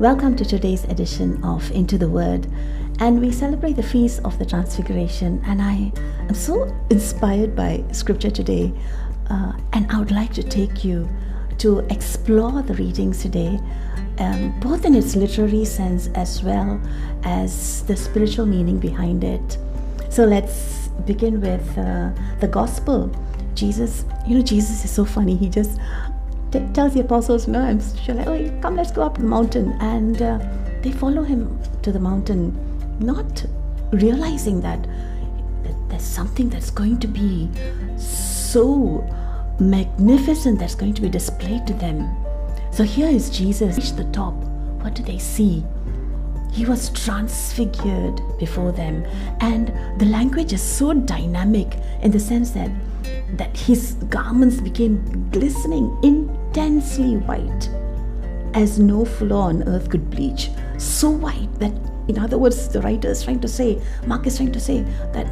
[0.00, 2.46] Welcome to today's edition of Into the Word.
[3.00, 5.42] And we celebrate the feast of the Transfiguration.
[5.44, 5.90] And I
[6.28, 8.72] am so inspired by scripture today.
[9.28, 11.08] Uh, and I would like to take you
[11.58, 13.58] to explore the readings today,
[14.18, 16.80] um, both in its literary sense as well
[17.24, 19.58] as the spiritual meaning behind it.
[20.10, 23.10] So let's begin with uh, the gospel.
[23.56, 25.34] Jesus, you know, Jesus is so funny.
[25.34, 25.80] He just
[26.50, 29.72] t- tells the apostles, No, I'm sure, like, oh, come, let's go up the mountain.
[29.80, 30.38] And uh,
[30.82, 32.56] they follow him to the mountain,
[33.00, 33.44] not
[33.92, 34.82] realizing that,
[35.62, 37.48] that there's something that's going to be
[37.96, 39.06] so
[39.60, 42.08] magnificent that's going to be displayed to them.
[42.70, 44.34] So here is Jesus reached the top.
[44.82, 45.64] What do they see?
[46.52, 49.04] He was transfigured before them,
[49.40, 49.68] and
[50.00, 52.70] the language is so dynamic in the sense that
[53.34, 57.68] that his garments became glistening, intensely white,
[58.54, 60.50] as no fuller on earth could bleach.
[60.78, 61.72] So white that,
[62.08, 65.26] in other words, the writer is trying to say, Mark is trying to say that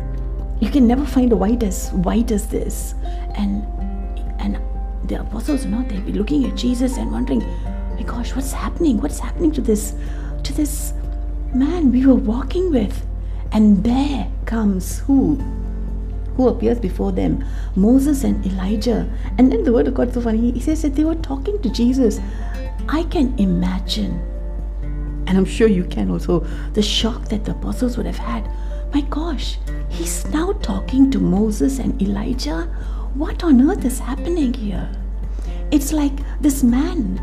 [0.61, 2.95] you can never find a white as white as this.
[3.35, 3.65] And
[4.39, 4.59] and
[5.09, 7.41] the apostles, you know, they'd be looking at Jesus and wondering,
[7.95, 9.01] my gosh, what's happening?
[9.01, 9.95] What's happening to this
[10.45, 10.93] to this
[11.55, 13.07] man we were walking with?
[13.53, 15.39] And there comes who?
[16.37, 19.09] Who appears before them Moses and Elijah.
[19.39, 20.53] And then the word of God so funny.
[20.53, 22.21] He says that they were talking to Jesus.
[22.89, 24.21] I can imagine,
[25.27, 26.41] and I'm sure you can also,
[26.75, 28.49] the shock that the apostles would have had.
[28.95, 32.63] My gosh, he's now talking to Moses and Elijah.
[33.15, 34.89] What on earth is happening here?
[35.73, 37.21] It's like this man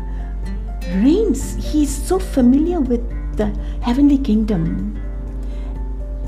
[1.02, 3.46] reigns, he's so familiar with the
[3.80, 5.00] heavenly kingdom.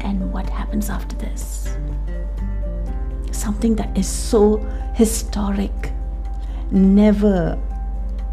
[0.01, 1.77] And what happens after this?
[3.37, 4.59] Something that is so
[4.95, 5.93] historic.
[6.71, 7.59] Never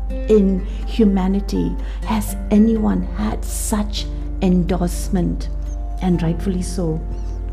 [0.09, 4.05] in humanity has anyone had such
[4.41, 5.49] endorsement,
[6.01, 7.01] and rightfully so.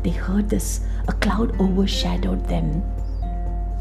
[0.03, 2.83] They heard this, a cloud overshadowed them.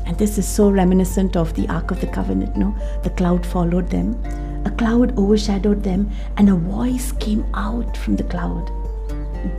[0.07, 2.75] And this is so reminiscent of the Ark of the Covenant, no?
[3.03, 4.21] The cloud followed them,
[4.65, 8.71] a cloud overshadowed them, and a voice came out from the cloud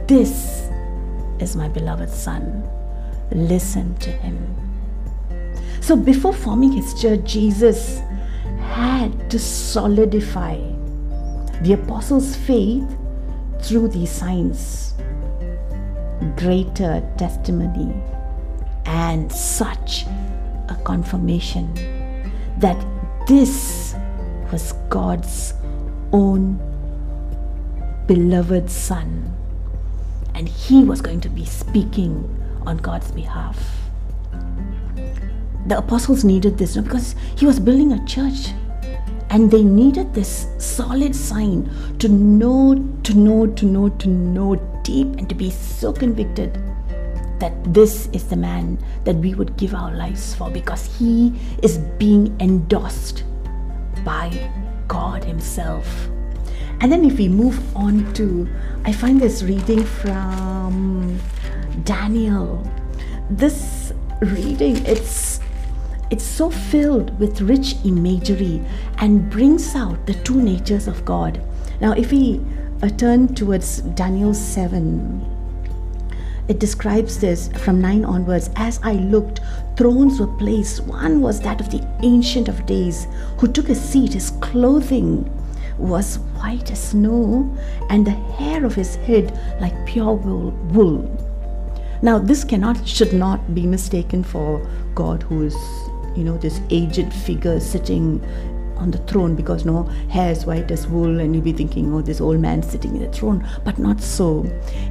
[0.08, 0.70] This
[1.40, 2.70] is my beloved Son
[3.32, 4.38] listen to him.
[5.82, 8.00] So before forming his church, Jesus
[8.60, 10.58] had to solidify
[11.62, 12.98] the apostles' faith
[13.62, 14.94] through these signs,
[16.38, 17.94] greater testimony,
[18.86, 20.06] and such
[20.70, 21.74] a confirmation
[22.58, 22.78] that
[23.28, 23.96] this
[24.52, 25.54] was God's
[26.12, 26.60] own
[28.08, 29.34] beloved Son,
[30.36, 33.58] and he was going to be speaking on God's behalf.
[35.68, 38.50] The apostles needed this because he was building a church
[39.30, 45.08] and they needed this solid sign to know, to know, to know, to know deep
[45.18, 46.54] and to be so convicted
[47.40, 51.34] that this is the man that we would give our lives for because he
[51.64, 53.24] is being endorsed
[54.04, 54.30] by
[54.88, 55.88] God Himself.
[56.82, 58.50] And then if we move on to,
[58.86, 61.20] I find this reading from
[61.84, 62.68] Daniel.
[63.30, 65.40] This reading, it's
[66.12, 68.62] it's so filled with rich imagery
[68.98, 71.42] and brings out the two natures of God.
[71.80, 72.42] Now, if we
[72.84, 75.26] uh, turn towards Daniel 7,
[76.50, 78.50] it describes this from 9 onwards.
[78.58, 79.40] As I looked,
[79.78, 80.84] thrones were placed.
[80.84, 84.12] One was that of the Ancient of Days, who took a seat.
[84.12, 85.32] His clothing
[85.78, 87.56] was white as snow,
[87.90, 89.32] and the hair of his head
[89.62, 91.31] like pure wool.
[92.02, 95.56] Now, this cannot, should not be mistaken for God, who is,
[96.16, 98.24] you know, this aged figure sitting
[98.78, 102.02] on the throne because no hair is white as wool, and you'll be thinking, oh,
[102.02, 104.44] this old man sitting in the throne, but not so.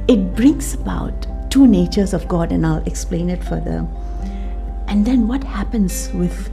[0.07, 3.85] It brings about two natures of God, and I'll explain it further.
[4.87, 6.49] And then what happens with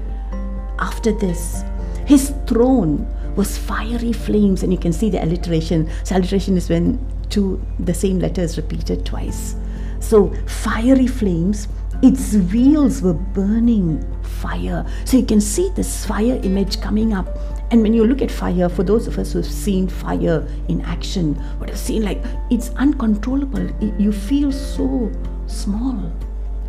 [0.81, 1.63] after this?
[2.05, 3.07] His throne
[3.37, 5.89] was fiery flames, and you can see the alliteration.
[6.03, 6.99] So alliteration is when
[7.31, 9.55] two the same letter is repeated twice.
[10.01, 11.69] So, fiery flames,
[12.03, 14.87] its wheels were burning fire.
[15.05, 17.29] So, you can see this fire image coming up.
[17.71, 21.43] And when you look at fire, for those of us who've seen fire in action,
[21.59, 23.69] would have seen like it's uncontrollable.
[23.99, 25.13] You feel so
[25.47, 26.11] small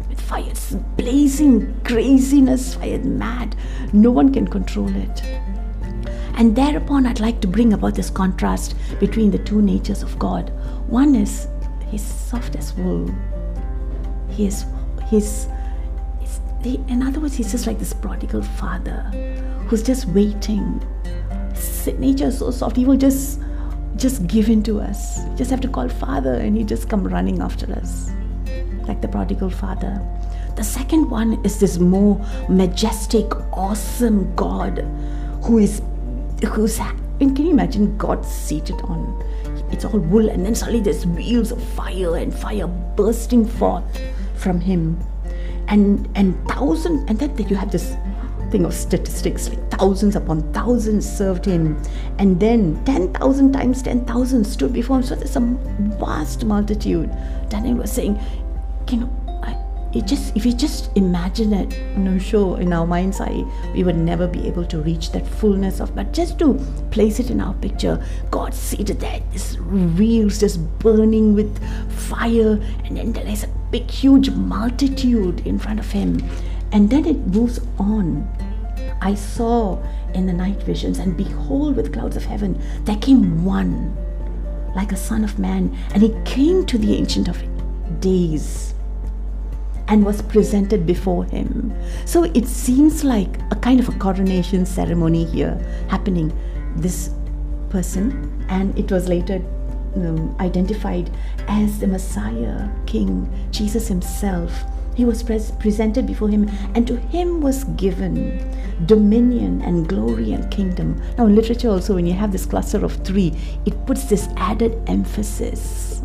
[0.10, 0.44] with fire.
[0.50, 3.56] It's blazing craziness, fire mad.
[3.94, 5.24] No one can control it.
[6.36, 10.52] And thereupon, I'd like to bring about this contrast between the two natures of God.
[10.88, 11.48] One is
[11.90, 13.10] He's soft as wool.
[14.30, 14.66] He is,
[15.10, 15.48] he's,
[16.20, 19.02] he's he, in other words, he's just like this prodigal father
[19.68, 20.82] who's just waiting.
[21.54, 22.76] His nature is so soft.
[22.76, 23.40] He will just
[23.96, 25.24] just give in to us.
[25.36, 28.12] Just have to call Father, and He just come running after us,
[28.88, 30.02] like the prodigal father.
[30.56, 32.20] The second one is this more
[32.50, 34.80] majestic, awesome God
[35.44, 35.82] who is
[36.48, 39.24] who's and can you imagine God seated on
[39.72, 44.02] it's all wool and then suddenly there's wheels of fire and fire bursting forth
[44.36, 45.00] from him.
[45.68, 47.96] And and thousands and then you have this
[48.50, 51.82] thing of statistics like thousands upon thousands served him.
[52.18, 55.04] And then 10,000 times 10,000 stood before him.
[55.04, 55.42] So there's a
[56.00, 57.12] vast multitude.
[57.50, 58.20] Daniel was saying
[58.92, 59.19] you know
[59.94, 63.44] it just if you just imagine it i'm sure in our mind's eye
[63.74, 66.54] we would never be able to reach that fullness of but just to
[66.92, 71.58] place it in our picture god seated there this wheels just burning with
[71.92, 76.24] fire and then there's a big huge multitude in front of him.
[76.72, 78.28] And then it moves on.
[79.02, 79.82] I saw
[80.14, 83.96] in the night visions and behold with clouds of heaven there came one
[84.76, 87.40] like a son of man and he came to the ancient of
[88.02, 88.69] days
[89.90, 91.74] and was presented before him.
[92.06, 95.56] So it seems like a kind of a coronation ceremony here
[95.90, 96.32] happening.
[96.76, 97.10] This
[97.70, 99.42] person, and it was later
[99.96, 101.10] um, identified
[101.48, 104.64] as the Messiah, King Jesus Himself.
[104.96, 108.38] He was pres- presented before him, and to him was given
[108.86, 111.02] dominion and glory and kingdom.
[111.18, 113.34] Now, in literature, also, when you have this cluster of three,
[113.66, 115.99] it puts this added emphasis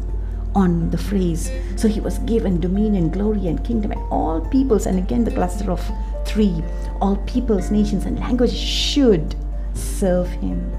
[0.55, 1.51] on the phrase.
[1.77, 5.71] So he was given dominion, glory, and kingdom, and all peoples, and again the cluster
[5.71, 5.83] of
[6.25, 6.63] three,
[7.01, 9.35] all peoples, nations, and languages should
[9.75, 10.73] serve him.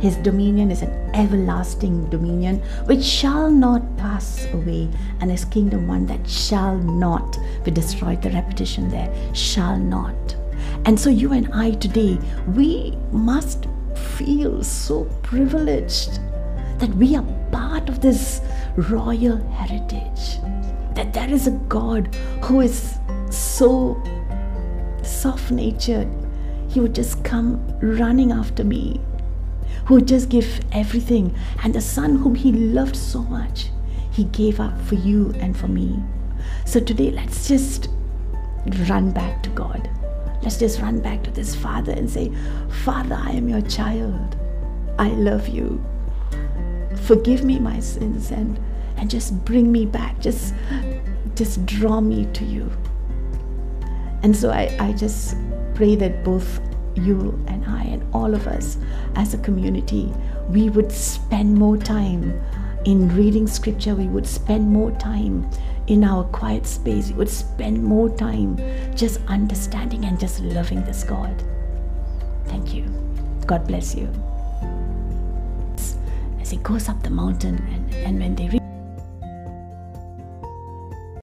[0.00, 4.88] His dominion is an everlasting dominion which shall not pass away,
[5.20, 8.22] and his kingdom one that shall not be destroyed.
[8.22, 10.36] The repetition there shall not.
[10.84, 12.18] And so, you and I today,
[12.54, 13.66] we must
[14.16, 16.20] feel so privileged
[16.78, 18.40] that we are part of this
[18.76, 20.38] royal heritage.
[20.94, 22.98] That there is a God who is
[23.30, 24.02] so
[25.02, 26.08] soft natured.
[26.68, 29.00] He would just come running after me,
[29.86, 31.34] who would just give everything.
[31.62, 33.70] And the Son whom He loved so much,
[34.10, 35.98] He gave up for you and for me.
[36.64, 37.88] So today, let's just
[38.88, 39.88] run back to God.
[40.42, 42.32] Let's just run back to this Father and say,
[42.84, 44.36] Father, I am your child.
[44.98, 45.84] I love you
[47.02, 48.58] forgive me my sins and
[48.96, 50.54] and just bring me back just
[51.38, 52.70] just draw me to you.
[54.24, 55.36] And so I, I just
[55.74, 56.60] pray that both
[56.96, 58.76] you and I and all of us
[59.14, 60.12] as a community
[60.48, 62.40] we would spend more time
[62.84, 65.48] in reading scripture we would spend more time
[65.86, 68.56] in our quiet space we would spend more time
[68.96, 71.40] just understanding and just loving this God.
[72.46, 72.84] Thank you.
[73.46, 74.27] God bless you
[76.50, 78.57] he goes up the mountain and, and when they